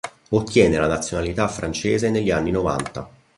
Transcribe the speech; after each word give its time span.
Ottiene 0.29 0.79
la 0.79 0.87
nazionalità 0.87 1.47
francese 1.47 2.09
negli 2.09 2.31
anni 2.31 2.49
Novanta. 2.49 3.07